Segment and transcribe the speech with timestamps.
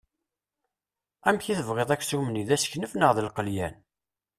[1.27, 3.75] Amek i t-tebɣiḍ aksum-nni d aseknef neɣ d lqelyan?